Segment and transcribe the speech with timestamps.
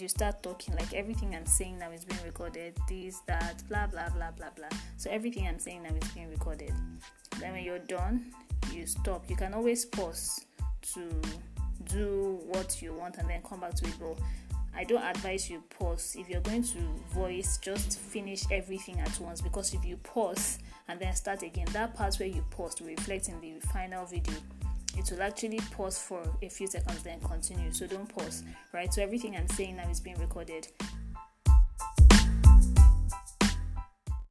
[0.00, 2.74] you start talking like everything I'm saying now is being recorded.
[2.88, 4.68] This, that, blah blah blah blah blah.
[4.96, 6.72] So everything I'm saying now is being recorded.
[7.40, 8.26] Then when you're done,
[8.72, 9.28] you stop.
[9.28, 10.44] You can always pause
[10.94, 11.08] to
[11.86, 13.94] do what you want and then come back to it.
[13.98, 14.18] But
[14.74, 16.16] I don't advise you pause.
[16.18, 16.78] If you're going to
[17.12, 21.94] voice, just finish everything at once because if you pause and then start again, that
[21.94, 24.34] part where you pause to reflect in the final video,
[24.96, 27.72] it will actually pause for a few seconds then continue.
[27.72, 28.42] So don't pause,
[28.72, 28.92] right?
[28.92, 30.68] So everything I'm saying now is being recorded.